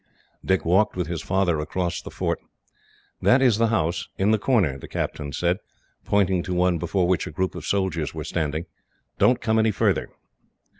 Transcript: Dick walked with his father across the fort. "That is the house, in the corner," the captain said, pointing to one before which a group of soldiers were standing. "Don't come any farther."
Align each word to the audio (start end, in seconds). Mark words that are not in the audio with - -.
Dick 0.43 0.65
walked 0.65 0.95
with 0.95 1.05
his 1.05 1.21
father 1.21 1.59
across 1.59 2.01
the 2.01 2.09
fort. 2.09 2.39
"That 3.21 3.39
is 3.39 3.59
the 3.59 3.67
house, 3.67 4.09
in 4.17 4.31
the 4.31 4.39
corner," 4.39 4.79
the 4.79 4.87
captain 4.87 5.31
said, 5.31 5.57
pointing 6.05 6.41
to 6.41 6.55
one 6.55 6.79
before 6.79 7.07
which 7.07 7.27
a 7.27 7.31
group 7.31 7.53
of 7.53 7.67
soldiers 7.67 8.11
were 8.11 8.23
standing. 8.23 8.65
"Don't 9.19 9.41
come 9.41 9.59
any 9.59 9.69
farther." 9.69 10.09